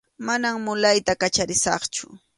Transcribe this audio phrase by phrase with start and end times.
[0.27, 2.05] Manam mulayta kacharisaqchu.